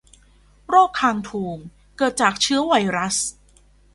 [0.67, 1.59] โรคคางทูม
[1.97, 3.17] เกิดจากเชื้อไวรัส